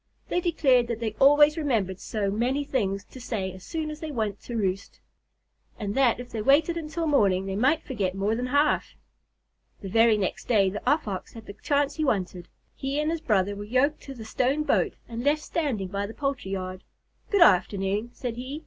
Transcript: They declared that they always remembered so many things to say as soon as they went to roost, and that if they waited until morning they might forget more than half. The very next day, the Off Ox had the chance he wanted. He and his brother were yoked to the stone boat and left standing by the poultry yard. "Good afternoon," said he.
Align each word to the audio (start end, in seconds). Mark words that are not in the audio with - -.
They 0.29 0.41
declared 0.41 0.87
that 0.87 0.99
they 0.99 1.13
always 1.19 1.59
remembered 1.59 1.99
so 1.99 2.31
many 2.31 2.63
things 2.63 3.03
to 3.03 3.21
say 3.21 3.51
as 3.51 3.63
soon 3.63 3.91
as 3.91 3.99
they 3.99 4.09
went 4.11 4.41
to 4.41 4.55
roost, 4.55 4.99
and 5.77 5.93
that 5.93 6.19
if 6.19 6.31
they 6.31 6.41
waited 6.41 6.75
until 6.75 7.05
morning 7.05 7.45
they 7.45 7.55
might 7.55 7.83
forget 7.83 8.15
more 8.15 8.35
than 8.35 8.47
half. 8.47 8.95
The 9.81 9.89
very 9.89 10.17
next 10.17 10.47
day, 10.47 10.71
the 10.71 10.81
Off 10.89 11.07
Ox 11.07 11.33
had 11.33 11.45
the 11.45 11.53
chance 11.53 11.97
he 11.97 12.03
wanted. 12.03 12.47
He 12.75 12.99
and 12.99 13.11
his 13.11 13.21
brother 13.21 13.55
were 13.55 13.63
yoked 13.63 14.01
to 14.01 14.15
the 14.15 14.25
stone 14.25 14.63
boat 14.63 14.95
and 15.07 15.23
left 15.23 15.43
standing 15.43 15.89
by 15.89 16.07
the 16.07 16.15
poultry 16.15 16.49
yard. 16.49 16.83
"Good 17.29 17.41
afternoon," 17.43 18.09
said 18.11 18.37
he. 18.37 18.59